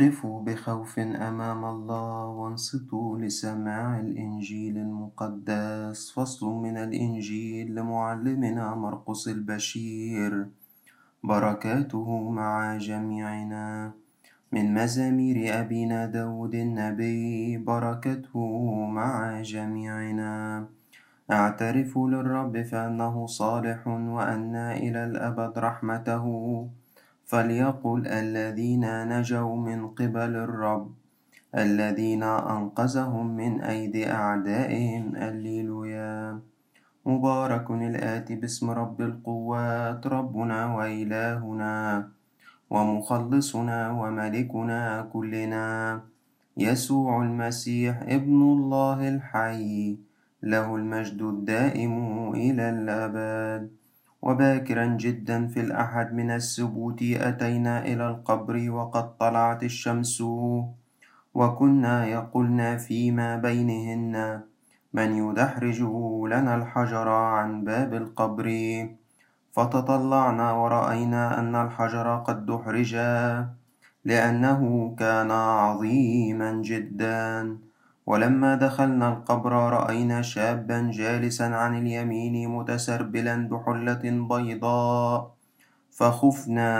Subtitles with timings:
[0.00, 6.12] قفوا بخوف أمام الله وانصتوا لسماع الإنجيل المقدس.
[6.16, 10.46] فصل من الإنجيل لمعلمنا مرقس البشير.
[11.24, 13.92] بركاته مع جميعنا.
[14.52, 18.40] من مزامير أبينا داود النبي بركته
[18.86, 20.66] مع جميعنا.
[21.30, 26.24] أعترف للرب فأنه صالح وأن إلى الأبد رحمته.
[27.32, 30.86] فليقل الذين نجوا من قبل الرب
[31.56, 36.40] الذين أنقذهم من أيدي أعدائهم الليلويا
[37.06, 41.76] مبارك الآتي باسم رب القوات ربنا وإلهنا
[42.70, 45.66] ومخلصنا وملكنا كلنا.
[46.56, 49.96] يسوع المسيح ابن الله الحي
[50.42, 51.94] له المجد الدائم
[52.34, 53.81] إلى الأبد.
[54.22, 60.20] وباكرا جدا في الأحد من السبوت أتينا إلى القبر وقد طلعت الشمس
[61.34, 64.40] وكنا يقولن فيما بينهن.
[64.94, 65.80] من يدحرج
[66.32, 68.46] لنا الحجر عن باب القبر.
[69.52, 72.94] فتطلعنا ورأينا أن الحجر قد دحرج
[74.04, 74.60] لأنه
[74.98, 77.56] كان عظيما جدا.
[78.06, 85.30] ولما دخلنا القبر رأينا شابا جالسا عن اليمين متسربلا بحلة بيضاء.
[85.90, 86.72] فخفنا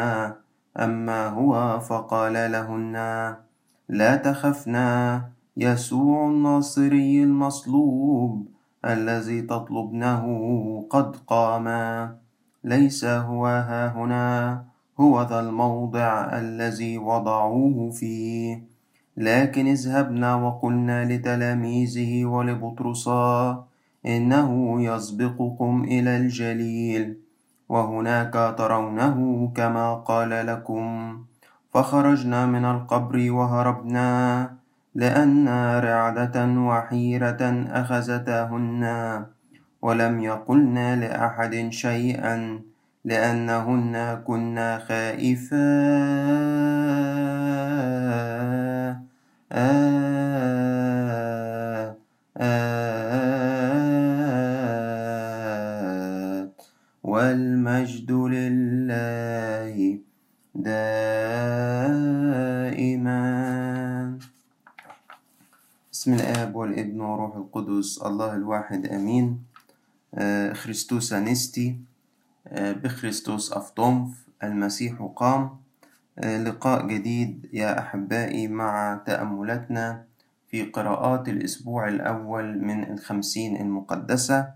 [0.76, 2.96] أما هو فقال لهن
[3.88, 5.22] لا تخفنا
[5.56, 8.48] يسوع الناصري المصلوب
[8.84, 10.24] الذي تطلبنه
[10.90, 11.66] قد قام.
[12.64, 14.64] ليس هو ها هنا
[15.00, 18.71] هو ذا الموضع الذي وضعوه فيه.
[19.16, 23.64] لكن اذهبنا وقلنا لتلاميذه ولبطرسا
[24.06, 27.16] إنه يسبقكم إلى الجليل
[27.68, 29.16] وهناك ترونه
[29.56, 30.84] كما قال لكم.
[31.74, 34.10] فخرجنا من القبر وهربنا
[34.94, 35.48] لأن
[35.84, 36.36] رعدة
[36.68, 38.82] وحيرة أخذتهن
[39.82, 42.60] ولم يقلن لأحد شيئا.
[43.04, 45.62] لأنهن كنا خائفات
[57.02, 59.98] والمجد لله
[60.54, 61.32] دائما.
[65.92, 68.02] بسم الآب والابن وروح القدس.
[68.06, 69.42] الله الواحد آمين.
[70.52, 71.91] خريستوس أنستي
[72.56, 74.08] بخريستوس أفطمف
[74.42, 75.50] المسيح قام.
[76.22, 80.04] لقاء جديد يا أحبائي مع تأملاتنا
[80.48, 84.48] في قراءات الأسبوع الأول من الخمسين المقدسة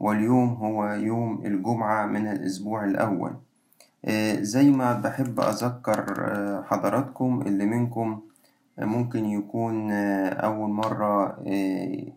[0.00, 3.32] واليوم هو يوم الجمعة من الأسبوع الأول.
[4.40, 6.04] زي ما بحب أذكر
[6.66, 8.20] حضراتكم اللي منكم
[8.78, 9.92] ممكن يكون
[10.32, 11.38] أول مرة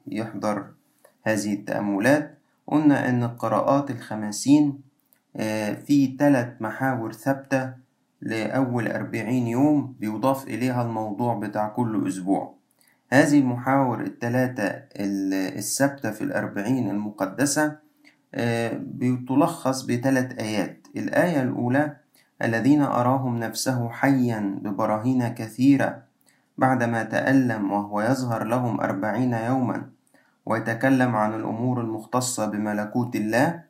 [0.07, 0.65] يحضر
[1.23, 2.37] هذه التأملات.
[2.67, 4.84] قلنا إن القراءات الخمسين
[5.85, 7.73] في ثلاث محاور ثابتة
[8.21, 12.55] لأول أربعين يوم بيضاف إليها الموضوع بتاع كل أسبوع.
[13.09, 14.83] هذه المحاور الثلاثة
[15.57, 17.75] الثابتة في الأربعين المقدسة
[18.77, 20.87] بتلخص بثلاث آيات.
[20.95, 21.95] الآية الأولى
[22.41, 26.03] الذين أراهم نفسه حيا ببراهين كثيرة
[26.57, 29.89] بعدما تألم وهو يظهر لهم أربعين يوما
[30.45, 33.63] ويتكلم عن الأمور المختصة بملكوت الله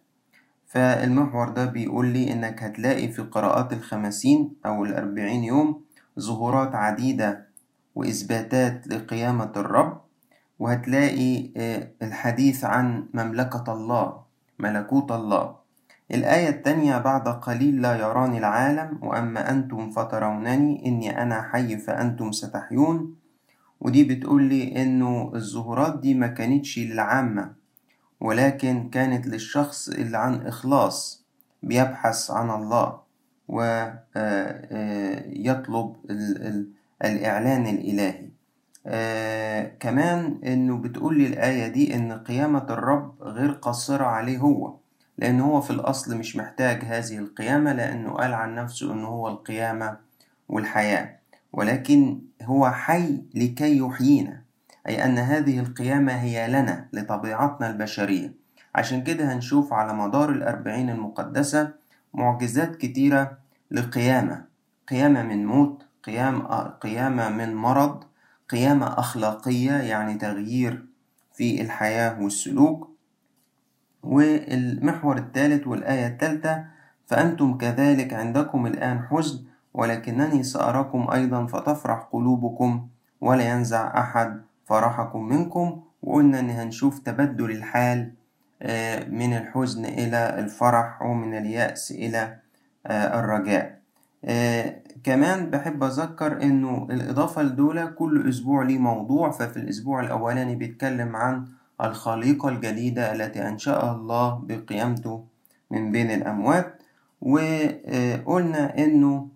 [0.76, 5.82] فالمحور ده بيقول لي إنك هتلاقي في قراءات الخمسين أو الأربعين يوم
[6.20, 7.48] ظهورات عديدة
[7.96, 10.02] وإثباتات لقيامة الرب
[10.60, 11.50] وهتلاقي
[12.02, 14.22] الحديث عن مملكة الله
[14.60, 15.56] ملكوت الله.
[16.12, 23.16] الآية التانية بعد قليل لا يراني العالم وأما أنتم فترونني إني أنا حي فأنتم ستحيون.
[23.82, 27.65] ودي بتقول لي إنه الظهورات دي ما كانتش للعامة.
[28.26, 31.24] ولكن كانت للشخص اللي عن إخلاص
[31.64, 33.00] بيبحث عن الله
[35.36, 35.96] ويطلب
[37.06, 38.26] الإعلان الإلهي.
[39.80, 44.74] كمان إنه بتقول لي الآية دي إن قيامة الرب غير قاصرة عليه هو
[45.18, 49.98] لأن هو في الأصل مش محتاج هذه القيامة لأنه قال عن نفسه إنه هو القيامة
[50.50, 51.16] والحياة
[51.54, 54.45] ولكن هو حي لكي يحيينا.
[54.88, 58.34] أي أن هذه القيامة هي لنا لطبيعتنا البشرية.
[58.76, 61.74] عشان كده هنشوف على مدار الأربعين المقدسة
[62.14, 63.38] معجزات كتيرة
[63.72, 64.46] لقيامة
[64.88, 66.48] قيامة من موت قيام
[66.82, 68.04] قيامة من مرض
[68.50, 70.86] قيامة أخلاقية يعني تغيير
[71.34, 72.96] في الحياة والسلوك.
[74.04, 76.66] والمحور الثالث والآية الثالثة
[77.08, 79.44] فأنتم كذلك عندكم الآن حزن
[79.74, 82.88] ولكنني سأراكم أيضا فتفرح قلوبكم
[83.22, 88.12] ولا ينزع أحد فرحكم منكم وقلنا إن هنشوف تبدل الحال
[89.12, 92.38] من الحزن إلى الفرح ومن اليأس إلى
[92.90, 93.80] الرجاء.
[95.04, 101.46] كمان بحب أذكر إنه الإضافة لدول كل أسبوع ليه موضوع ففي الأسبوع الأولاني بيتكلم عن
[101.82, 105.24] الخليقة الجديدة التي أنشأها الله بقيامته
[105.72, 106.82] من بين الأموات.
[107.22, 109.28] وقلنا إنه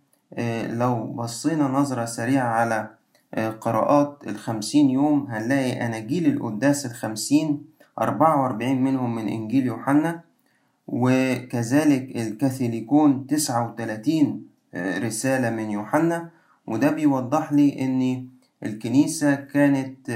[0.69, 2.89] لو بصينا نظرة سريعة على
[3.37, 7.65] قراءات الخمسين يوم هنلاقي أناجيل القداس الخمسين
[8.01, 10.21] أربعة وأربعين منهم من إنجيل يوحنا
[10.87, 14.45] وكذلك الكاثوليكون تسعة وتلاتين
[14.75, 16.29] رسالة من يوحنا.
[16.67, 18.27] وده بيوضح لي إن
[18.63, 20.11] الكنيسة كانت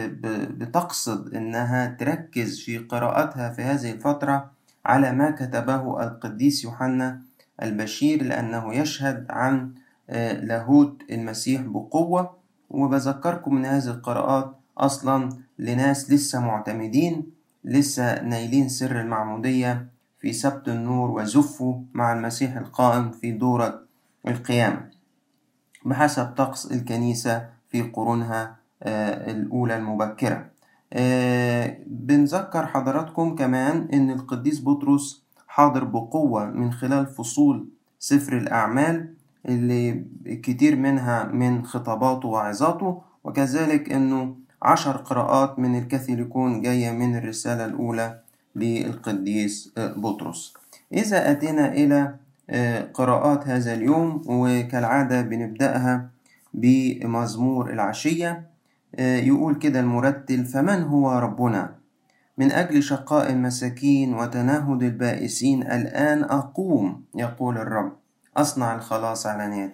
[0.58, 4.52] بتقصد إنها تركز في قراءتها في هذه الفترة
[4.86, 7.22] على ما كتبه القديس يوحنا
[7.64, 9.72] البشير لأنه يشهد عن
[10.44, 12.43] لاهوت المسيح بقوة.
[12.74, 15.30] وبذكركم من هذه القراءات أصلا
[15.60, 17.24] لناس لسه معتمدين
[17.64, 19.88] لسه نايلين سر المعمودية
[20.20, 23.82] في سبت النور وزفوا مع المسيح القائم في دورة
[24.28, 24.90] القيامة
[25.86, 28.56] بحسب طقس الكنيسة في قرونها
[29.28, 30.50] الأولى المبكرة.
[31.88, 37.68] بنذكر حضراتكم كمان إن القديس بطرس حاضر بقوة من خلال فصول
[38.00, 39.14] سفر الأعمال
[39.46, 47.66] اللي كتير منها من خطاباته وعظاته وكذلك إنه عشر قراءات من الكاثوليكون جاية من الرسالة
[47.66, 48.20] الأولى
[48.56, 50.54] للقديس بطرس.
[50.94, 52.16] إذا أتينا إلى
[52.94, 56.10] قراءات هذا اليوم وكالعادة بنبدأها
[56.54, 58.44] بمزمور العشية.
[59.00, 61.76] يقول كده المرتل فمن هو ربنا؟
[62.38, 67.92] من أجل شقاء المساكين وتنهد البائسين الآن أقوم يقول الرب.
[68.38, 69.74] أصنع الخلاص علانية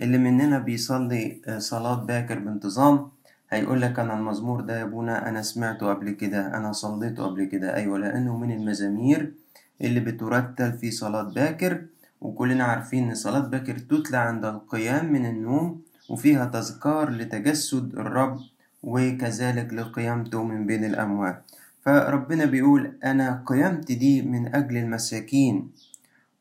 [0.00, 3.08] اللي مننا بيصلي صلاة باكر بانتظام
[3.50, 7.74] هيقول لك أنا المزمور ده يا أبونا أنا سمعته قبل كده أنا صليته قبل كده.
[7.74, 9.32] أيوة لأنه من المزامير
[9.80, 11.84] اللي بترتل في صلاة باكر
[12.20, 18.38] وكلنا عارفين إن صلاة باكر تتلى عند القيام من النوم وفيها تذكار لتجسد الرب
[18.82, 21.42] وكذلك لقيامته من بين الأموات.
[21.84, 25.70] فربنا بيقول أنا قيامتي دي من أجل المساكين.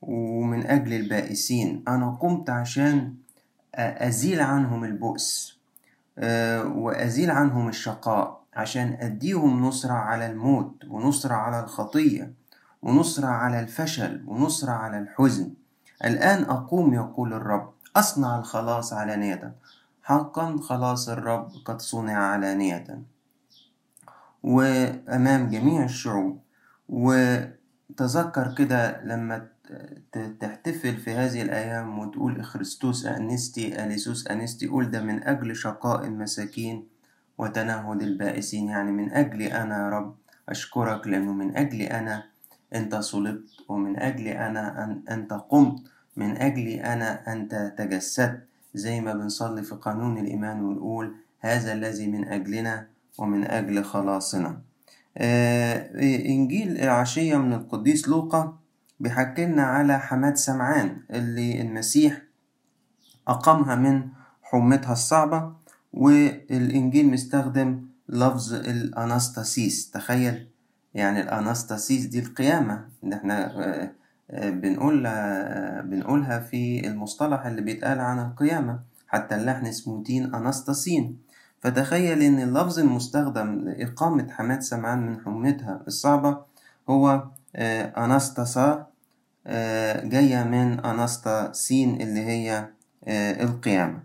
[0.01, 1.83] ومن أجل البائسين.
[1.87, 3.13] أنا قمت عشان
[3.75, 5.57] أزيل عنهم البؤس
[6.65, 12.31] وأزيل عنهم الشقاء عشان أديهم نصرة على الموت ونصرة على الخطية
[12.81, 15.53] ونصرة على الفشل ونصرة على الحزن.
[16.05, 17.71] الآن أقوم يقول الرب.
[17.95, 19.53] أصنع الخلاص علانية
[20.03, 23.01] حقا خلاص الرب قد صنع علانية
[24.43, 26.39] وأمام جميع الشعوب
[27.89, 29.47] وتذكر كده لما
[30.39, 36.87] تحتفل في هذه الأيام وتقول إخريستوس أنستي أليسوس أنستي قول ده من أجل شقاء المساكين
[37.37, 40.15] وتنهد البائسين يعني من أجلي أنا يا رب
[40.49, 42.23] أشكرك لأنه من أجلي أنا
[42.75, 45.79] أنت صلبت ومن أجلي أنا أن أنت قمت
[46.15, 48.43] من أجلي أنا أنت تجسدت
[48.73, 52.87] زي ما بنصلي في قانون الإيمان ونقول هذا الذي من أجلنا
[53.17, 54.61] ومن أجل خلاصنا.
[55.17, 58.57] إنجيل العشية من القديس لوقا
[58.99, 62.21] بيحكي لنا على حماد سمعان اللي المسيح
[63.27, 64.07] أقامها من
[64.41, 65.53] حمتها الصعبة
[65.93, 69.91] والإنجيل مستخدم لفظ الأناستاسيس.
[69.91, 70.47] تخيل
[70.93, 73.91] يعني الأناستاسيس دي القيامة اللي إحنا
[74.43, 81.17] بنقولها بنقولها في المصطلح اللي بيتقال عن القيامة حتى اللحن اسمه تين أناستاسين.
[81.59, 86.37] فتخيل إن اللفظ المستخدم لإقامة حماد سمعان من حمتها الصعبة
[86.89, 87.23] هو
[87.97, 88.87] أناستاسا
[90.03, 92.67] جاية من أناستاسين اللي هي
[93.43, 93.99] القيامة.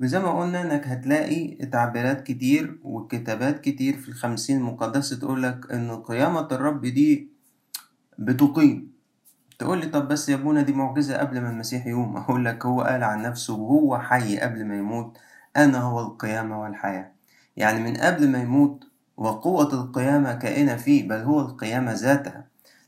[0.00, 6.48] زي ما قلنا إنك هتلاقي تعبيرات كتير وكتابات كتير في الخمسين المقدسة تقولك إن قيامة
[6.52, 7.28] الرب دي
[8.18, 8.92] بتقيم.
[9.58, 12.82] تقول لي طب بس يا ابونا دي معجزة قبل ما المسيح يقوم؟ أقول لك هو
[12.82, 15.18] قال عن نفسه وهو حي قبل ما يموت.
[15.56, 17.10] أنا هو القيامة والحياة.
[17.56, 18.84] يعني من قبل ما يموت
[19.16, 22.44] وقوة القيامة كائنة فيه بل هو القيامة ذاتها.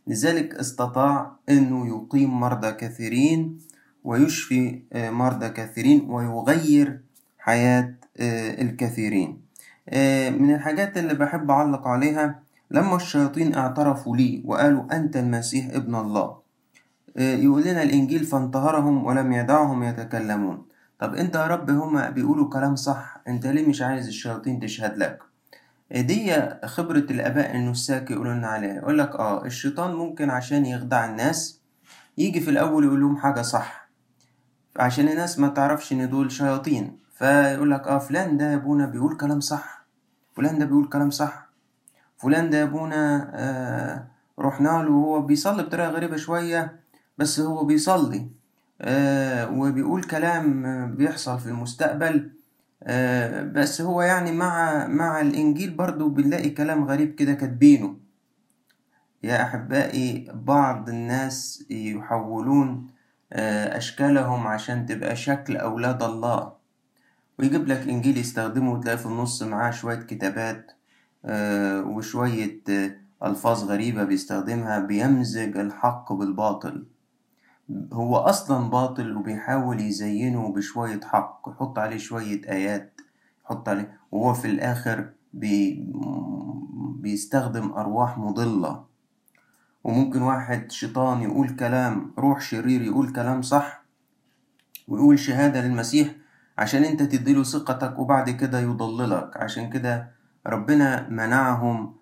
[0.07, 3.59] لذلك استطاع أنه يقيم مرضى كثيرين
[4.05, 7.01] ويشفي مرضى كثيرين ويغير
[7.39, 7.95] حياة
[8.61, 9.41] الكثيرين.
[10.41, 16.37] من الحاجات اللي بحب أعلق عليها لما الشياطين اعترفوا لي وقالوا أنت المسيح ابن الله
[17.17, 20.66] يقول لنا الإنجيل فانتهرهم ولم يدعهم يتكلمون.
[20.99, 25.19] طب أنت يا رب هما بيقولوا كلام صح أنت ليه مش عايز الشياطين تشهد لك؟
[25.91, 26.35] دي
[26.65, 28.75] خبرة الآباء النساك يقولوا لنا عليها.
[28.75, 31.61] يقول لك آه الشيطان ممكن عشان يخدع الناس
[32.19, 33.89] يجي في الأول يقول لهم حاجة صح
[34.77, 36.99] عشان الناس ما تعرفش إن دول شياطين.
[37.15, 39.87] فيقول لك آه فلان ده يا أبونا بيقول كلام صح
[40.37, 41.49] فلان ده بيقول كلام صح
[42.19, 44.07] فلان ده يا أبونا آه
[44.39, 46.81] رحنا له وهو بيصلي بطريقة غريبة شوية
[47.19, 48.31] بس هو بيصلي.
[49.51, 50.63] وبيقول كلام
[50.97, 52.31] بيحصل في المستقبل.
[52.83, 57.97] آه بس هو يعني مع مع الإنجيل برضو بنلاقي كلام غريب كده كاتبينه.
[59.23, 62.87] يا أحبائي بعض الناس يحولون
[63.33, 66.53] أشكالهم عشان تبقى شكل أولاد الله.
[67.39, 70.73] ويجيب لك إنجيل يستخدمه وتلاقي في النص معاه شوية كتابات
[71.87, 72.61] وشوية
[73.25, 76.87] ألفاظ غريبة بيستخدمها بيمزج الحق بالباطل.
[77.93, 81.43] هو أصلا باطل وبيحاول يزينه بشوية حق.
[81.49, 83.01] يحط عليه شوية آيات.
[83.45, 85.87] يحط عليه وهو في الآخر بي
[87.01, 88.85] بيستخدم أرواح مضلة.
[89.85, 93.85] وممكن واحد شيطان يقول كلام روح شرير يقول كلام صح
[94.89, 96.09] ويقول شهادة للمسيح
[96.59, 99.37] عشان أنت تديله ثقتك وبعد كده يضللك.
[99.37, 100.11] عشان كده
[100.47, 101.95] ربنا منعهم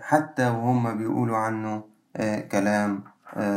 [0.00, 1.84] حتى وهم بيقولوا عنه
[2.52, 3.04] كلام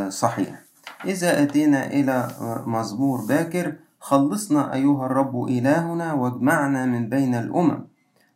[0.10, 0.67] صحيح.
[1.06, 2.28] إذا أتينا إلى
[2.68, 7.88] مزمور باكر خلصنا أيها الرب إلهنا واجمعنا من بين الأمم.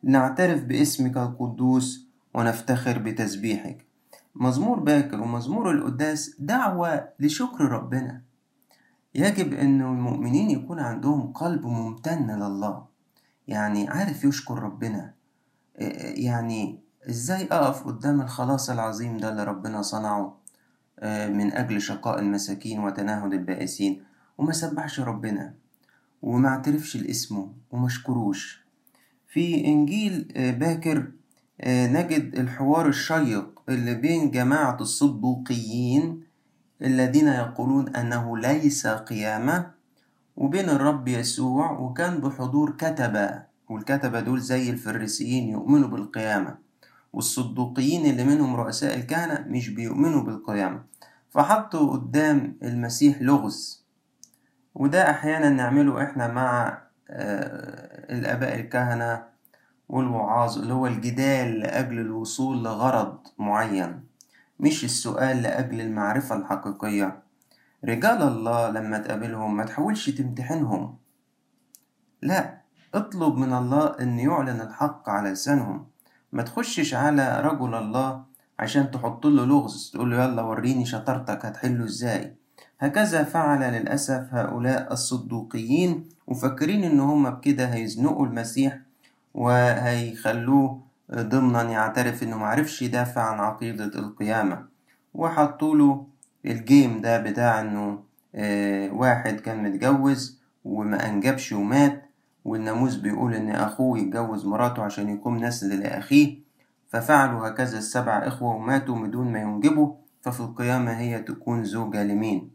[0.03, 3.86] لنعترف باسمك القدوس ونفتخر بتسبيحك.
[4.36, 8.22] مزمور باكر ومزمور القداس دعوة لشكر ربنا.
[9.15, 12.86] يجب أن المؤمنين يكون عندهم قلب ممتن لله.
[13.48, 15.13] يعني عارف يشكر ربنا.
[16.15, 16.79] يعني
[17.10, 20.40] إزاي أقف قدام الخلاص العظيم ده اللي ربنا صنعه؟
[21.03, 24.03] من أجل شقاء المساكين وتنهد البائسين.
[24.38, 25.53] وما سبحش ربنا
[26.22, 28.62] وما اعترفش لاسمه وما شكروش
[29.27, 31.12] في إنجيل باكر
[31.67, 36.24] نجد الحوار الشيق اللي بين جماعة الصدوقيين
[36.81, 39.72] الذين يقولون أنه ليس قيامة
[40.38, 41.72] وبين الرب يسوع.
[41.72, 46.58] وكان بحضور كتبة والكتبة دول زي الفريسيين يؤمنوا بالقيامة.
[47.13, 50.83] والصدوقيين اللي منهم رؤساء الكهنة مش بيؤمنوا بالقيامة.
[51.29, 53.85] فحطوا قدام المسيح لغز.
[54.75, 56.81] وده أحيانا نعمله إحنا مع
[58.09, 59.23] الآباء الكهنة
[59.89, 64.03] والوعاظ اللي هو الجدال لأجل الوصول لغرض معين.
[64.59, 67.23] مش السؤال لأجل المعرفة الحقيقية.
[67.85, 70.97] رجال الله لما تقابلهم ما تحاولش تمتحنهم.
[72.21, 72.61] لا
[72.93, 75.87] اطلب من الله أن يعلن الحق على لسانهم.
[76.33, 78.23] ما تخشش على رجل الله
[78.59, 82.35] عشان تحط له لغز تقول له يلا وريني شطارتك هتحله إزاي؟
[82.79, 88.79] هكذا فعل للأسف هؤلاء الصدوقيين وفاكرين إن هم بكده هيزنقوا المسيح
[89.33, 90.81] وهيخلوه
[91.13, 94.65] ضمنا يعترف إنه معرفش يدافع عن عقيدة القيامة.
[95.13, 96.05] وحطوا له
[96.45, 98.03] الجيم ده بتاع إنه
[98.35, 102.10] آه واحد كان متجوز وما أنجبش ومات
[102.45, 106.38] والناموس بيقول إن أخوه يتجوز مراته عشان يقوم نسل لاخيه
[106.89, 112.51] ففعلوا هكذا السبع إخوة وماتوا بدون ما ينجبوا ففي القيامة هي تكون زوجة لمين؟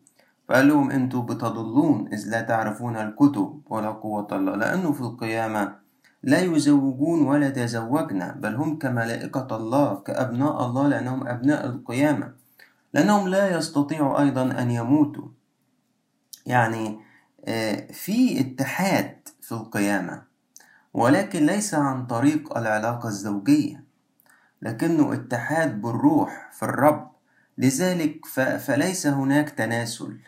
[0.48, 5.74] فقال لهم أنتوا بتضلون إذ لا تعرفون الكتب ولا قوة الله لأنه في القيامة
[6.22, 12.32] لا يزوجون ولا يتزوجن بل هم كملائكة الله كأبناء الله لأنهم أبناء القيامة
[12.94, 15.28] لأنهم لا يستطيعوا أيضا أن يموتوا.
[16.46, 16.98] يعني
[17.92, 20.22] في اتحاد في القيامة
[20.94, 23.84] ولكن ليس عن طريق العلاقة الزوجية
[24.62, 27.10] لكنه اتحاد بالروح في الرب.
[27.58, 28.26] لذلك
[28.58, 30.18] فليس هناك تناسل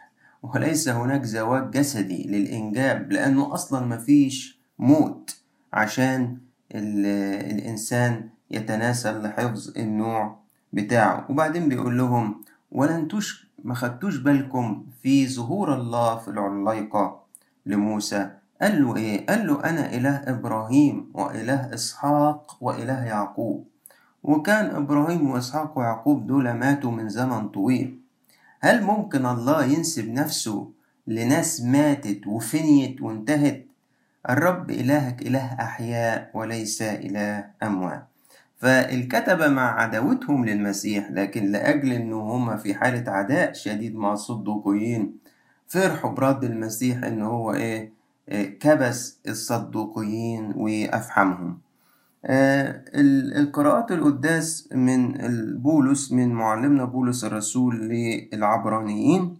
[0.42, 5.40] وليس هناك زواج جسدي للإنجاب لأنه أصلا مفيش موت
[5.72, 6.38] عشان
[6.74, 10.38] الإنسان يتناسل لحفظ النوع
[10.72, 11.26] بتاعه.
[11.30, 17.22] وبعدين بيقول لهم ولا انتوش ما خدتوش بالكم في ظهور الله في العلايقة
[17.66, 18.30] لموسى
[18.62, 23.66] قال له إيه؟ قال له أنا إله إبراهيم وإله إسحاق وإله يعقوب.
[24.22, 28.00] وكان إبراهيم وإسحاق ويعقوب دول ماتوا من زمن طويل.
[28.60, 30.70] هل ممكن الله ينسب نفسه
[31.06, 33.66] لناس ماتت وفنيت وانتهت؟
[34.30, 38.08] الرب إلهك إله أحياء وليس إله أموات.
[38.58, 45.16] فالكتبة مع عداوتهم للمسيح لكن لأجل أنه هم في حالة عداء شديد مع الصدوقيين
[45.66, 47.97] فرحوا برد المسيح أنه هو إيه, إيه؟
[48.32, 51.58] كبس الصدوقيين وأفحمهم.
[52.24, 52.84] آه
[53.40, 55.14] القراءات القداس من
[55.62, 59.36] بولس من معلمنا بولس الرسول للعبرانيين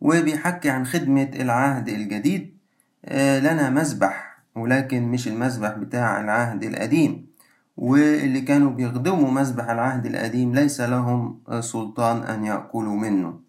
[0.00, 2.56] وبيحكي عن خدمة العهد الجديد.
[3.04, 7.28] آه لنا مذبح ولكن مش المذبح بتاع العهد القديم.
[7.76, 13.47] واللي كانوا بيخدموا مذبح العهد القديم ليس لهم سلطان أن يأكلوا منه.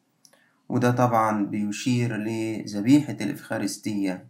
[0.70, 4.26] وده طبعا بيشير لذبيحة الإفخارستية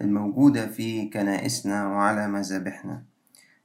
[0.00, 3.02] الموجودة في كنائسنا وعلى مذابحنا.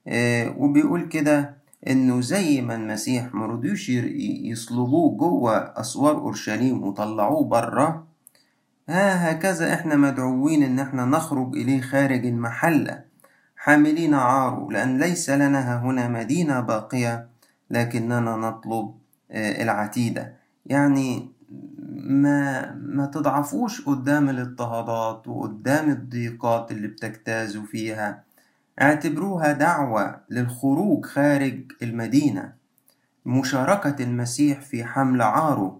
[0.08, 1.56] آه، وبيقول كده
[1.88, 8.08] إنه زي ما المسيح مرضيوش يصلبوه جوه أسوار أورشليم وطلعوه بره
[8.90, 13.02] ها هكذا إحنا مدعوين إن إحنا نخرج إليه خارج المحلة
[13.56, 17.28] حاملين عاره لأن ليس لنا هنا مدينة باقية
[17.70, 18.94] لكننا نطلب
[19.32, 20.34] آه، العتيدة.
[20.66, 21.30] يعني
[21.92, 28.24] ما ما تضعفوش قدام الاضطهادات وقدام الضيقات اللي بتجتازوا فيها.
[28.82, 32.54] اعتبروها دعوة للخروج خارج المدينة.
[33.26, 35.80] مشاركة المسيح في حمل عاره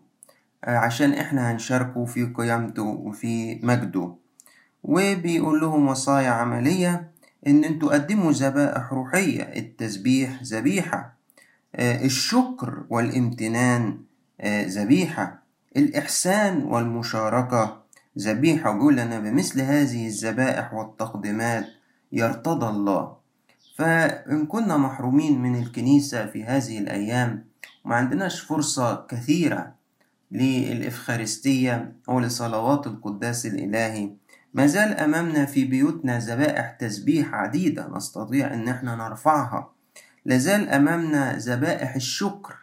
[0.64, 4.14] آه، عشان إحنا هنشاركه في قيامته وفي مجده.
[4.84, 7.12] وبيقول لهم وصايا عملية
[7.48, 11.14] إن أنتوا قدموا ذبائح روحية التسبيح ذبيحة
[11.76, 13.98] آه، الشكر والامتنان
[14.42, 15.39] آه، ذبيحة.
[15.78, 17.80] الإحسان والمشاركة.
[18.20, 21.66] ذبيحة ويقول لنا بمثل هذه الذبائح والتقديمات
[22.12, 23.18] يرتضى الله.
[23.78, 27.46] فإن كنا محرومين من الكنيسة في هذه الأيام
[27.86, 29.74] وما عندناش فرصة كثيرة
[30.32, 34.12] للإفخارستية أو لصلوات القداس الإلهي.
[34.54, 39.72] ما زال أمامنا في بيوتنا ذبائح تسبيح عديدة نستطيع أن إحنا نرفعها.
[40.26, 42.56] لازال أمامنا ذبائح الشكر.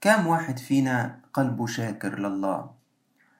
[0.00, 2.70] كم واحد فينا قلبه شاكر لله.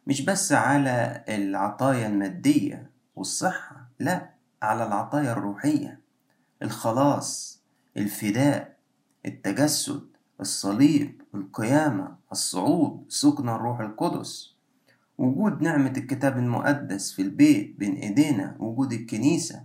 [0.07, 4.31] مش بس على العطايا المادية والصحة لا
[4.63, 6.01] على العطايا الروحية.
[6.63, 7.61] الخلاص
[7.97, 8.77] الفداء
[9.27, 10.03] التجسد
[10.41, 14.55] الصليب القيامة الصعود سكن الروح القدس.
[15.19, 19.63] وجود نعمة الكتاب المقدس في البيت بين إيدينا وجود الكنيسة.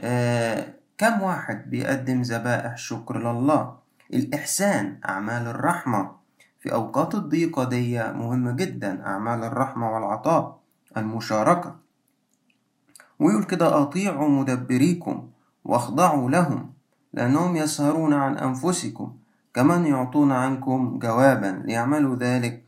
[0.00, 3.78] آه كم واحد بيقدم ذبائح شكر لله؟
[4.14, 6.19] الإحسان أعمال الرحمة.
[6.60, 10.60] في أوقات الضيقة دي مهمة جدا أعمال الرحمة والعطاء
[10.96, 11.76] المشاركة.
[13.18, 15.28] ويقول كده أطيعوا مدبريكم
[15.64, 16.72] وأخضعوا لهم
[17.12, 19.16] لأنهم يسهرون عن أنفسكم
[19.54, 22.64] كمن يعطون عنكم جوابا ليعملوا ذلك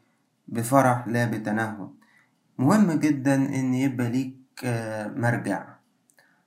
[0.48, 1.88] بفرح لا بتنهد
[2.58, 5.64] مهم جدا إن يبقى ليك آه، مرجع.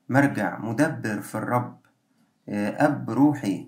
[0.10, 1.78] مرجع مدبر في الرب.
[2.50, 3.68] آه، أب روحي.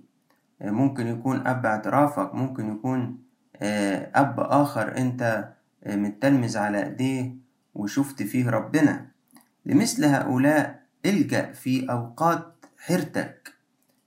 [0.62, 3.27] آه، ممكن يكون أب اعترافك ممكن يكون
[3.62, 5.50] أب آخر أنت
[5.88, 7.36] متلمذ على إيديه
[7.76, 9.06] وشفت فيه ربنا.
[9.66, 13.54] لمثل هؤلاء الجأ في أوقات حيرتك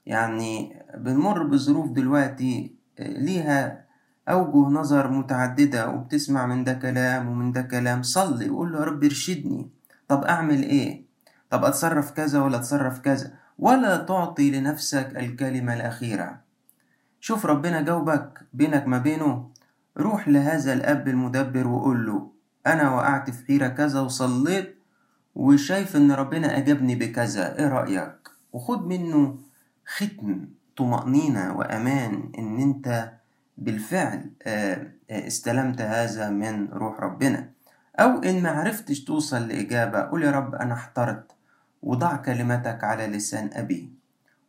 [0.06, 3.84] يعني بنمر بظروف دلوقتي ليها
[4.28, 8.02] أوجه نظر متعددة وبتسمع من ده كلام ومن ده كلام.
[8.02, 9.70] صلي وقول له يا رب ارشدني.
[10.08, 11.04] طب أعمل إيه؟
[11.50, 16.40] طب أتصرف كذا ولا أتصرف كذا؟ ولا تعطي لنفسك الكلمة الأخيرة.
[17.20, 19.50] شوف ربنا جاوبك بينك ما بينه.
[19.98, 22.30] روح لهذا الأب المدبر وقول له
[22.66, 24.76] أنا وقعت في حيرة كذا وصليت
[25.34, 29.38] وشايف إن ربنا أجابني بكذا إيه رأيك؟ وخد منه
[29.86, 33.12] ختم طمأنينة وأمان إن أنت
[33.58, 37.50] بالفعل آه، آه، استلمت هذا من روح ربنا.
[37.96, 41.32] أو إن معرفتش توصل لإجابة قول يا رب أنا احترت
[41.82, 43.99] وضع كلمتك على لسان أبي.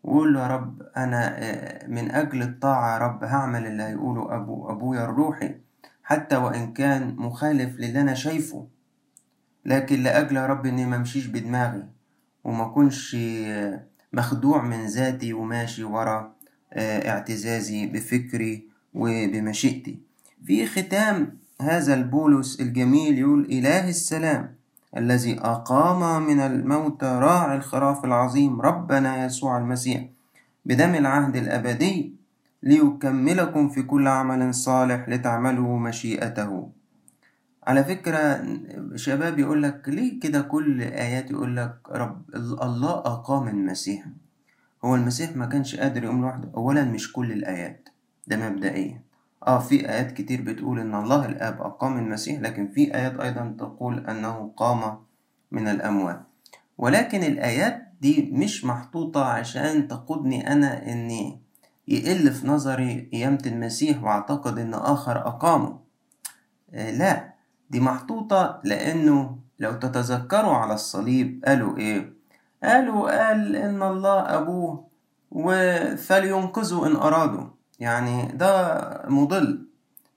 [0.04, 4.70] وقول له يا رب أنا آه، من أجل الطاعة يا رب هعمل اللي هيقوله أبو
[4.70, 5.56] أبويا الروحي
[6.04, 8.68] حتى وإن كان مخالف للي أنا شايفه.
[9.66, 11.84] لكن لأجل يا رب إني ممشيش بدماغي
[12.44, 13.18] وما كنش
[14.14, 16.34] مخدوع من ذاتي وماشي ورا
[16.78, 20.00] اعتزازي بفكري وبمشيئتي.
[20.46, 24.56] في ختام هذا البولس الجميل يقول إله السلام.
[24.98, 30.06] الذي أقام من الموت راعي الخراف العظيم ربنا يسوع المسيح
[30.66, 32.16] بدم العهد الأبدي
[32.64, 36.70] ليكملكم في كل عمل صالح لتعملوا مشيئته.
[37.68, 38.44] على فكرة
[38.96, 44.06] شباب يقول لك ليه كده كل آيات يقول لك رب الله أقام المسيح.
[44.86, 46.50] هو المسيح ما كانش قادر يقوم لوحده.
[46.56, 47.90] أولا مش كل الآيات
[48.28, 49.02] ده مبدئيا.
[49.48, 54.06] آه في آيات كتير بتقول إن الله الآب أقام المسيح لكن في آيات أيضا تقول
[54.10, 55.00] أنه قام
[55.52, 56.22] من الأموات.
[56.78, 61.42] ولكن الآيات دي مش محطوطة عشان تقودني أنا إني
[61.88, 65.80] يقل في نظري قيامة المسيح وأعتقد إن آخر أقامه.
[66.74, 67.34] آه لا
[67.70, 72.14] دي محطوطة لأنه لو تتذكروا على الصليب قالوا إيه؟
[72.64, 74.88] قالوا قال إن الله أبوه
[75.98, 77.61] فلينقذوا إن أرادوا.
[77.82, 79.68] يعني ده مضل.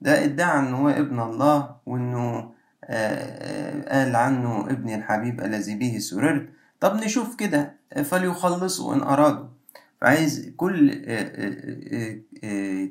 [0.01, 2.51] ده ادعى انه هو ابن الله وإنه
[3.91, 6.49] قال عنه ابني الحبيب الذي به سررت.
[6.79, 7.73] طب نشوف كده
[8.03, 9.45] فليخلصوا إن أرادوا.
[10.01, 10.91] فعايز كل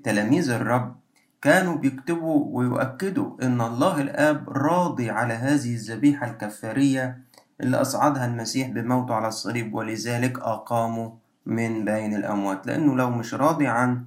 [0.04, 0.96] تلاميذ الرب
[1.42, 7.18] كانوا بيكتبوا ويؤكدوا إن الله الآب راضي على هذه الذبيحة الكفارية
[7.60, 11.10] اللي أصعدها المسيح بموته على الصليب ولذلك أقاموا
[11.46, 12.66] من بين الأموات.
[12.66, 14.04] لأنه لو مش راضي عن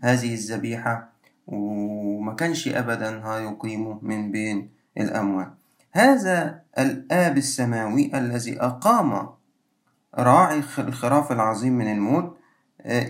[0.00, 1.12] هذه الذبيحة
[1.46, 5.52] وما كانش أبدا هيقيمه من بين الأموات
[5.92, 9.28] هذا الآب السماوي الذي أقام
[10.14, 12.36] راعي الخراف العظيم من الموت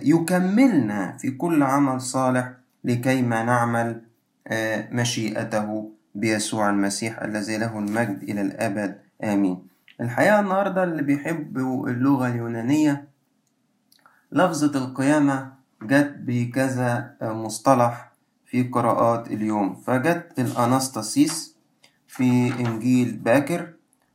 [0.02, 2.52] يكملنا في كل عمل صالح
[2.84, 4.02] لكيما نعمل
[4.92, 8.98] مشيئته بيسوع المسيح الذي له المجد إلى الأبد.
[9.24, 9.66] آمين.
[10.00, 13.08] الحقيقة النهاردة اللي بيحبوا اللغة اليونانية
[14.32, 18.12] لفظة القيامة جت بكذا مصطلح
[18.46, 19.74] في قراءات اليوم.
[19.74, 21.56] فجت الأناستاسيس
[22.06, 23.72] في إنجيل باكر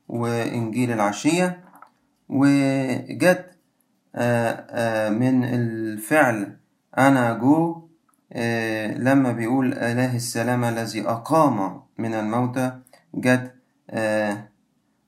[0.07, 1.63] وإنجيل العشية
[2.29, 3.51] وجت
[5.11, 6.57] من الفعل
[6.97, 7.87] أنا جو
[8.97, 12.71] لما بيقول إله السلام الذي أقام من الموتى
[13.15, 13.55] جت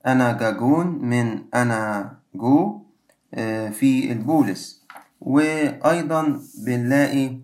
[0.06, 2.80] أنا جاجون من أنا جو
[3.72, 4.84] في البولس.
[5.24, 7.36] وأيضا بنلاقي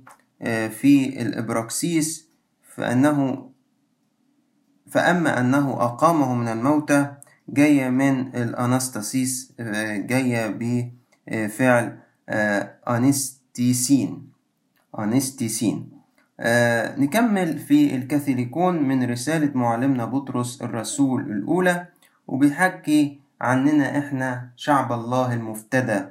[0.69, 2.29] في الإبراكسيس
[2.75, 3.51] فأنه
[4.91, 7.13] فأما أنه أقامه من الموتى
[7.49, 9.53] جاية من الأناستاسيس
[9.97, 10.59] جاية
[11.29, 11.99] بفعل
[12.89, 14.31] أنستيسين
[14.99, 15.91] أنستيسين.
[16.99, 21.87] نكمل في الكاثوليكون من رسالة معلمنا بطرس الرسول الأولى
[22.29, 26.05] وبيحكي عننا إحنا شعب الله المفتدى.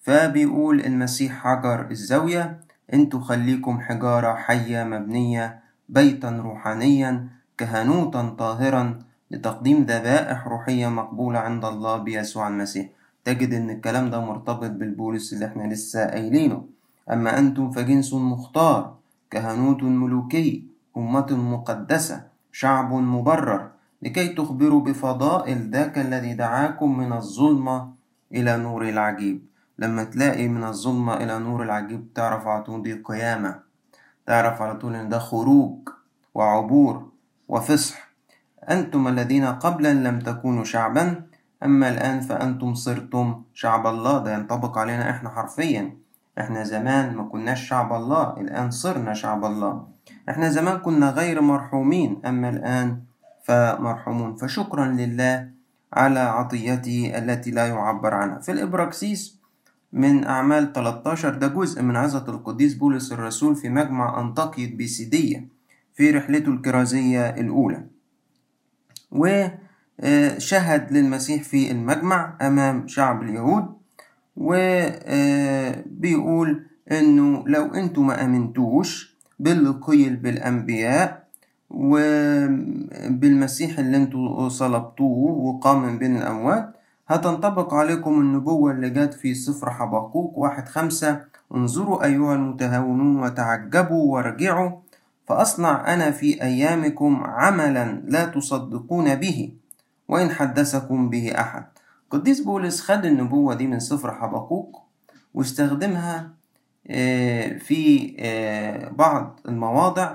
[0.00, 2.60] فبيقول المسيح حجر الزاوية
[2.92, 8.98] أنتوا خليكم حجارة حية مبنية بيتا روحانيا كهنوتا طاهرا
[9.30, 12.86] لتقديم ذبائح روحية مقبولة عند الله بيسوع المسيح.
[13.24, 16.64] تجد إن الكلام ده مرتبط بالبولس اللي إحنا لسه قايلينه.
[17.12, 18.94] أما أنتم فجنس مختار
[19.30, 20.64] كهنوت ملوكي
[20.96, 23.70] أمة مقدسة شعب مبرر
[24.02, 27.92] لكي تخبروا بفضائل ذاك الذي دعاكم من الظلمة
[28.32, 29.47] إلى نور العجيب.
[29.78, 33.60] لما تلاقي من الظلمة إلى نور العجيب تعرف على طول دي قيامة
[34.26, 35.88] تعرف على طول إن ده خروج
[36.34, 37.08] وعبور
[37.48, 38.08] وفصح.
[38.70, 41.22] أنتم الذين قبلا لم تكونوا شعبا
[41.64, 44.18] أما الآن فأنتم صرتم شعب الله.
[44.18, 45.96] ده ينطبق علينا إحنا حرفيا.
[46.38, 49.86] إحنا زمان ما كناش شعب الله الآن صرنا شعب الله.
[50.28, 53.00] إحنا زمان كنا غير مرحومين أما الآن
[53.44, 54.36] فمرحومون.
[54.36, 55.50] فشكرا لله
[55.92, 58.38] على عطيته التي لا يعبر عنها.
[58.38, 59.37] في الإبراكسيس
[59.92, 65.48] من أعمال 13 ده جزء من عظة القديس بولس الرسول في مجمع أنطاكية بيسيدية
[65.94, 67.84] في رحلته الكرازية الأولى.
[69.12, 73.66] وشهد للمسيح في المجمع أمام شعب اليهود
[75.96, 81.24] وبيقول إنه لو أنتوا ما أمنتوش باللي قيل بالأنبياء
[81.70, 82.98] وبالمسيح
[83.78, 86.74] اللي أنتوا صلبتوه وقام من بين الأموات
[87.08, 91.20] هتنطبق عليكم النبوة اللي جت في سفر حبقوق واحد خمسة.
[91.54, 94.70] انظروا أيها المتهاونون وتعجبوا وارجعوا
[95.26, 99.52] فأصنع أنا في أيامكم عملا لا تصدقون به
[100.08, 101.64] وإن حدثكم به أحد.
[102.10, 104.82] قديس بولس خد النبوة دي من سفر حبقوق
[105.34, 106.30] واستخدمها
[107.58, 108.14] في
[108.98, 110.14] بعض المواضع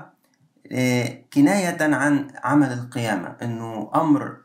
[1.34, 4.36] كناية عن عمل القيامة إنه أمر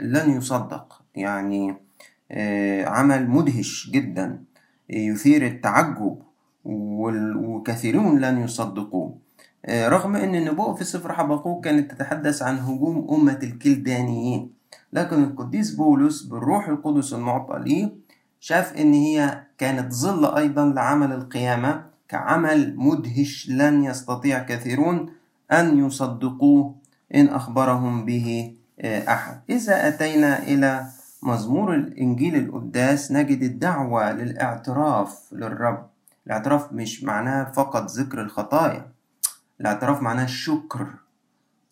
[0.00, 0.95] لن يصدق.
[1.16, 1.76] يعني
[2.86, 4.42] عمل مدهش جدا
[4.90, 6.18] يثير التعجب
[6.64, 9.18] وكثيرون لن يصدقوه.
[9.70, 14.50] رغم أن النبوة في سفر حبقوق كانت تتحدث عن هجوم أمة الكلدانيين
[14.92, 17.90] لكن القديس بولس بالروح القدس المعطى ليه
[18.40, 25.10] شاف أن هي كانت ظل أيضا لعمل القيامة كعمل مدهش لن يستطيع كثيرون
[25.52, 26.74] أن يصدقوه
[27.14, 29.40] إن أخبرهم به أحد.
[29.50, 30.86] إذا أتينا إلى
[31.26, 35.86] مزمور الإنجيل القداس نجد الدعوة للاعتراف للرب.
[36.26, 38.88] الاعتراف مش معناه فقط ذكر الخطايا
[39.60, 40.86] الاعتراف معناه الشكر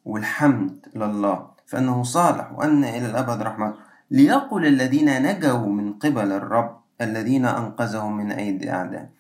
[0.04, 3.74] والحمد لله فأنه صالح وأن إلى الأبد رحمته
[4.10, 9.10] ليقل الذين نجوا من قبل الرب الذين أنقذهم من أيدي أعداء.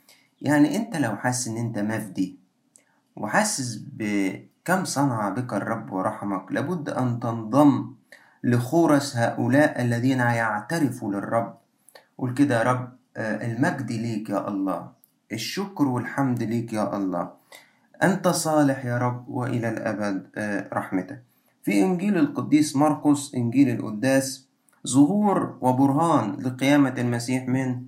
[0.42, 2.38] يعني أنت لو حاسس إن أنت مفدي
[3.16, 7.94] وحاسس بكم صنع بك الرب ورحمك لابد أن تنضم
[8.44, 11.54] لخورس هؤلاء الذين يعترفوا للرب.
[12.18, 14.92] قول كده يا رب المجد ليك يا الله
[15.32, 17.30] الشكر والحمد ليك يا الله.
[18.02, 20.26] أنت صالح يا رب وإلى الأبد
[20.72, 21.22] رحمتك.
[21.62, 24.48] في إنجيل القديس مرقس إنجيل القداس
[24.86, 27.82] ظهور وبرهان لقيامة المسيح من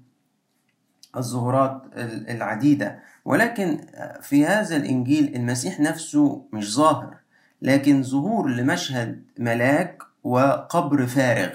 [1.17, 1.83] الظهورات
[2.29, 2.99] العديدة.
[3.25, 3.81] ولكن
[4.23, 7.17] في هذا الإنجيل المسيح نفسه مش ظاهر
[7.63, 11.55] لكن ظهور لمشهد ملاك وقبر فارغ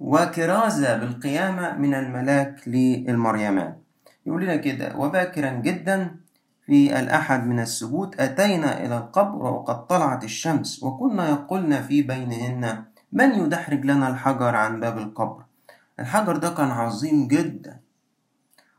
[0.00, 3.74] وكرازة بالقيامة من الملاك للمريمان
[4.26, 6.16] يقول لنا كده وباكرا جدا
[6.66, 13.30] في الأحد من السبوت أتينا إلى القبر وقد طلعت الشمس وكنا يقولن في بينهن من
[13.30, 15.42] يدحرج لنا الحجر عن باب القبر؟
[16.00, 17.80] الحجر ده كان عظيم جدا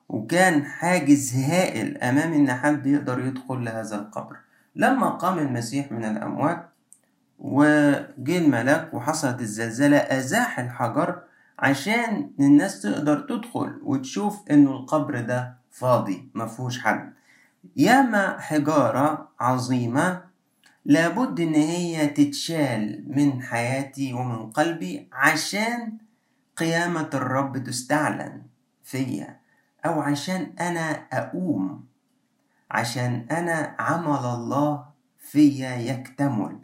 [0.09, 4.35] وكان حاجز هائل أمام إن حد يقدر يدخل لهذا القبر.
[4.75, 6.72] لما قام المسيح من الأموات
[7.39, 11.21] وجه الملاك وحصلت الزلزلة أزاح الحجر
[11.59, 17.13] عشان الناس تقدر تدخل وتشوف إنه القبر ده فاضي مفهوش حد.
[17.77, 20.21] ياما حجارة عظيمة
[20.85, 25.97] لابد إن هي تتشال من حياتي ومن قلبي عشان
[26.57, 28.41] قيامة الرب تستعلن
[28.83, 29.39] فيا
[29.85, 31.83] أو عشان أنا أقوم
[32.71, 34.85] عشان أنا عمل الله
[35.19, 36.59] فيا يكتمل.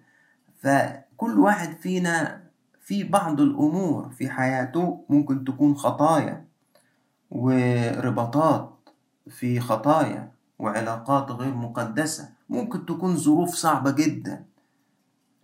[0.59, 2.43] فكل واحد فينا
[2.81, 6.45] في بعض الأمور في حياته ممكن تكون خطايا
[7.31, 8.89] ورباطات
[9.29, 12.29] في خطايا وعلاقات غير مقدسة.
[12.49, 14.45] ممكن تكون ظروف صعبة جدا.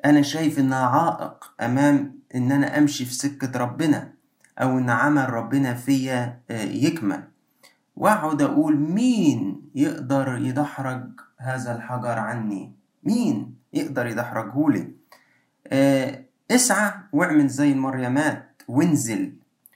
[0.05, 4.13] أنا شايف إنها عائق أمام إن أنا أمشي في سكة ربنا
[4.61, 7.23] أو إن عمل ربنا فيا يكمل.
[7.95, 14.91] وأقعد أقول مين يقدر يدحرج هذا الحجر عني؟ مين؟ يقدر يدحرجهولي
[15.67, 19.33] آه اسعى واعمل زي المريمات وانزل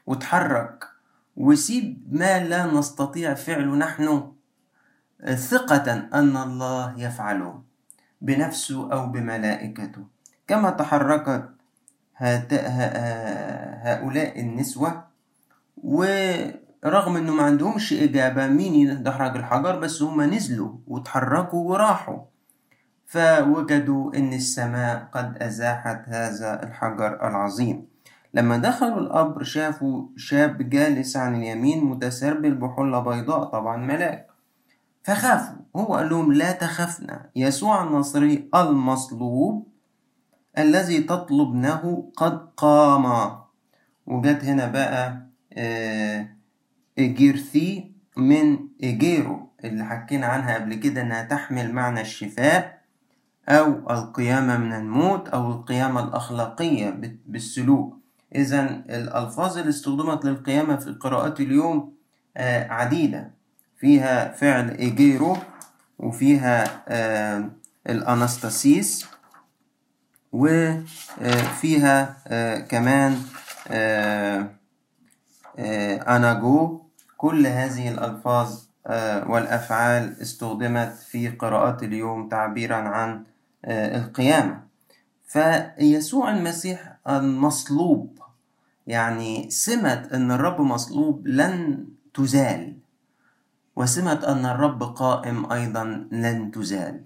[0.07, 0.85] وتحرك
[1.37, 4.31] وسيب ما لا نستطيع فعله نحن
[5.35, 7.61] ثقة أن الله يفعله
[8.21, 10.03] بنفسه أو بملائكته.
[10.47, 11.49] كما تحركت
[13.83, 15.03] هؤلاء النسوة
[15.83, 22.19] ورغم أنه ما عندهمش إجابة مين يدحرج الحجر بس هم نزلوا وتحركوا وراحوا.
[23.09, 27.85] فوجدوا أن السماء قد أزاحت هذا الحجر العظيم.
[28.33, 34.27] لما دخلوا القبر شافوا شاب جالس عن اليمين متسربل بحلة بيضاء طبعا ملاك.
[35.03, 37.29] فخافوا هو قال لهم لا تخفنا.
[37.35, 39.67] يسوع النصري المصلوب
[40.57, 43.31] الذي تطلبنه قد قام.
[44.05, 45.29] وجت هنا بقى
[46.99, 52.78] جيرثي من إيجيرو اللي حكينا عنها قبل كده إنها تحمل معنى الشفاء.
[53.49, 57.97] أو القيامة من الموت أو القيامة الأخلاقية بالسلوك.
[58.35, 61.93] إذا الألفاظ اللي استخدمت للقيامة في قراءات اليوم
[62.69, 63.31] عديدة.
[63.77, 65.37] فيها فعل إيجيرو
[65.99, 66.83] وفيها
[67.89, 69.05] الأنستاسيس
[70.31, 72.17] وفيها
[72.69, 73.17] كمان
[76.15, 76.81] أناجو
[77.17, 78.59] كل هذه الألفاظ
[79.29, 83.23] والأفعال استخدمت في قراءات اليوم تعبيرا عن
[83.67, 84.63] القيامة.
[85.27, 88.19] فيسوع المسيح المصلوب
[88.87, 92.75] يعني سمة أن الرب مصلوب لن تزال
[93.75, 97.01] وسمة أن الرب قائم أيضا لن تزال.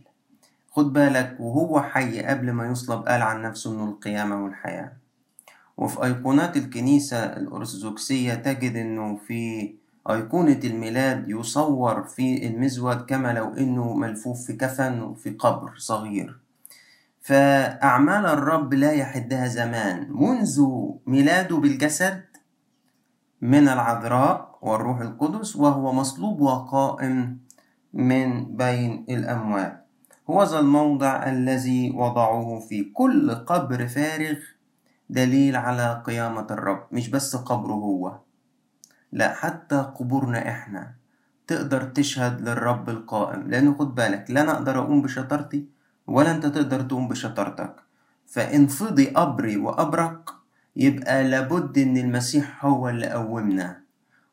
[0.71, 4.91] خد بالك وهو حي قبل ما يصلب قال عن نفسه أنه القيامة والحياة.
[5.77, 9.73] وفي أيقونات الكنيسة الأرثوذكسية تجد أنه في
[10.09, 16.42] أيقونة الميلاد يصور في المزود كما لو أنه ملفوف في كفن وفي قبر صغير.
[17.23, 20.07] فأعمال الرب لا يحدها زمان.
[20.11, 20.59] منذ
[21.07, 22.23] ميلاده بالجسد
[23.41, 27.39] من العذراء والروح القدس وهو مصلوب وقائم
[27.93, 29.87] من بين الأموات.
[30.29, 34.35] هو ذا الموضع الذي وضعوه في كل قبر فارغ
[35.09, 36.87] دليل على قيامة الرب.
[36.91, 38.19] مش بس قبره هو
[39.11, 40.93] لا حتى قبورنا إحنا
[41.47, 43.47] تقدر تشهد للرب القائم.
[43.47, 45.72] لأنه خد بالك لا أنا أقدر أقوم بشطارتي
[46.07, 47.75] ولا أنت تقدر تقوم بشطارتك.
[48.27, 50.29] فإن فضي قبري وقبرك
[50.75, 53.79] يبقى لابد إن المسيح هو اللي قومنا.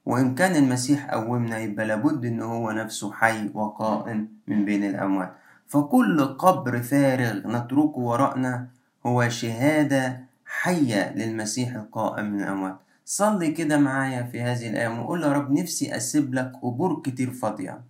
[0.07, 5.33] وإن كان المسيح قومنا يبقى لابد إن هو نفسه حي وقائم من بين الأموات.
[5.69, 8.67] فكل قبر فارغ نتركه وراءنا
[9.07, 12.77] هو شهادة حية للمسيح القائم من الأموات.
[13.05, 17.81] صلي كده معايا في هذه الأيام وقول يا رب نفسي أسيب لك قبور كتير فاضية.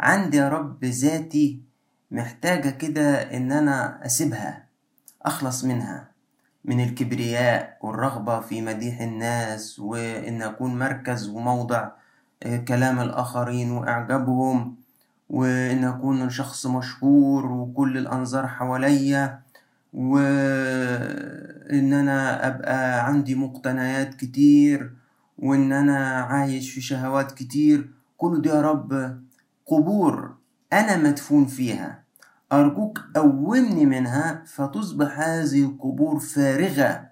[0.00, 1.60] عندي يا رب ذاتي
[2.10, 4.64] محتاجة كده إن أنا أسيبها
[5.22, 6.08] أخلص منها
[6.64, 11.88] من الكبرياء والرغبة في مديح الناس وإن أكون مركز وموضع
[12.68, 14.76] كلام الآخرين وإعجابهم
[15.30, 19.40] وإن أكون شخص مشهور وكل الأنظار حواليا
[19.94, 24.92] وإن أنا أبقى عندي مقتنيات كتير
[25.38, 27.90] وإن أنا عايش في شهوات كتير.
[28.18, 29.18] قولوا دي يا رب
[29.66, 30.35] قبور
[30.72, 32.02] أنا مدفون فيها.
[32.52, 37.06] أرجوك قومني منها فتصبح هذه القبور فارغة.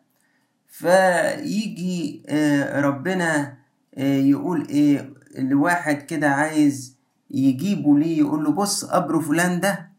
[0.68, 3.56] فيجي آه، ربنا
[3.94, 6.96] آه، يقول إيه لواحد كده عايز
[7.30, 9.90] يجيبه ليه يقول له بص قبر فلان ده.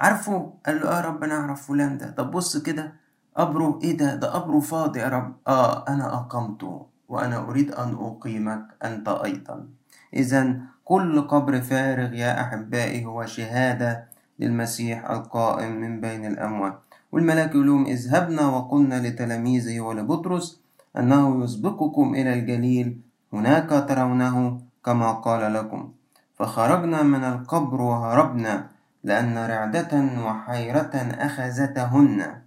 [0.00, 2.10] عارفه؟ قال له آه رب أنا اعرف فلان ده.
[2.10, 2.92] طب بص كده
[3.36, 5.36] قبره إيه ده؟ ده قبره فاضي يا رب.
[5.48, 9.68] آه أنا أقمته وأنا أريد أن أقيمك أنت أيضا.
[10.14, 14.04] اذا كل قبر فارغ يا أحبائي هو شهادة
[14.38, 16.78] للمسيح القائم من بين الأموات.
[17.12, 20.60] والملاك يقول لهم اذهبنا وقلنا لتلاميذه ولبطرس
[20.98, 23.00] أنه يسبقكم إلى الجليل
[23.32, 25.92] هناك ترونه كما قال لكم.
[26.38, 28.66] فخرجنا من القبر وهربنا
[29.04, 29.92] لأن رعدة
[30.26, 32.42] وحيرة أخذتهن.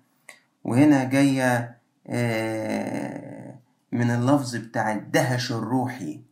[0.63, 3.56] وهنا جاية آه،
[3.91, 6.29] من اللفظ بتاع الدهش الروحي.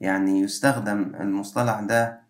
[0.00, 2.20] يعني يستخدم المصطلح ده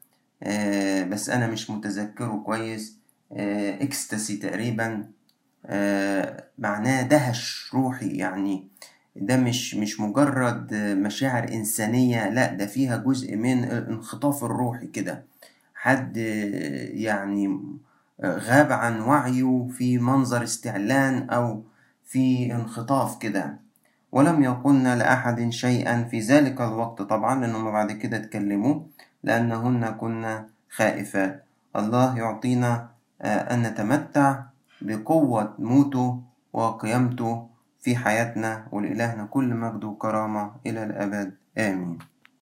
[0.42, 2.98] آه، بس أنا مش متذكره كويس.
[3.32, 5.04] اكستاسي تقريبا.
[5.66, 8.68] آه، معناه دهش روحي يعني.
[9.16, 15.24] ده مش مش مجرد مشاعر إنسانية لا ده فيها جزء من الانخطاف الروحي كده.
[15.74, 17.60] حد يعني
[18.24, 21.62] غاب عن وعيه في منظر استعلان أو
[22.04, 23.58] في انخطاف كده.
[24.12, 27.02] ولم يقلن لأحد شيئا في ذلك الوقت.
[27.02, 28.80] طبعا لأنهم بعد كده اتكلموا
[29.22, 31.44] لأنهن كنا خائفات
[31.76, 32.88] الله يعطينا
[33.22, 34.42] أن نتمتع
[34.80, 37.46] بقوة موته وقيامته
[37.80, 41.34] في حياتنا ولإلهنا كل مجد وكرامة إلى الأبد.
[41.58, 41.98] آمين.